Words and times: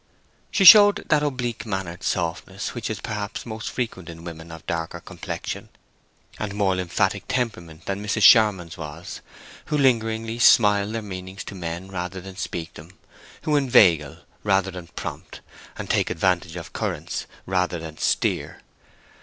She 0.49 0.65
showed 0.65 1.05
that 1.09 1.21
oblique 1.21 1.63
mannered 1.63 2.01
softness 2.01 2.73
which 2.73 2.89
is 2.89 2.99
perhaps 3.01 3.45
most 3.45 3.69
frequent 3.69 4.09
in 4.09 4.23
women 4.23 4.51
of 4.51 4.65
darker 4.65 4.99
complexion 4.99 5.69
and 6.39 6.55
more 6.55 6.75
lymphatic 6.75 7.25
temperament 7.27 7.85
than 7.85 8.03
Mrs. 8.03 8.23
Charmond's 8.23 8.77
was; 8.79 9.21
who 9.65 9.77
lingeringly 9.77 10.39
smile 10.39 10.91
their 10.91 11.03
meanings 11.03 11.43
to 11.43 11.53
men 11.53 11.91
rather 11.91 12.19
than 12.19 12.35
speak 12.35 12.73
them, 12.73 12.97
who 13.43 13.55
inveigle 13.55 14.17
rather 14.41 14.71
than 14.71 14.87
prompt, 14.87 15.41
and 15.77 15.87
take 15.87 16.09
advantage 16.09 16.55
of 16.55 16.73
currents 16.73 17.27
rather 17.45 17.77
than 17.77 17.99
steer. 17.99 18.61